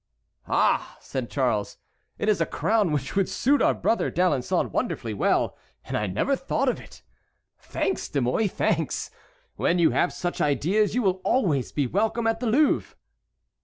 "Ah!" 0.47 0.97
said 0.99 1.29
Charles, 1.29 1.77
"it 2.17 2.27
is 2.27 2.41
a 2.41 2.45
crown 2.47 2.91
which 2.91 3.15
would 3.15 3.29
suit 3.29 3.61
our 3.61 3.75
brother 3.75 4.09
D'Alençon 4.09 4.71
wonderfully 4.71 5.13
well. 5.13 5.55
And 5.85 5.95
I 5.95 6.07
never 6.07 6.35
thought 6.35 6.67
of 6.67 6.79
it! 6.81 7.03
Thanks, 7.59 8.09
De 8.09 8.19
Mouy, 8.19 8.47
thanks! 8.47 9.11
When 9.57 9.77
you 9.77 9.91
have 9.91 10.11
such 10.11 10.41
ideas 10.41 10.95
you 10.95 11.03
will 11.03 11.21
always 11.23 11.71
be 11.71 11.85
welcome 11.85 12.25
at 12.25 12.39
the 12.39 12.47
Louvre." 12.47 12.95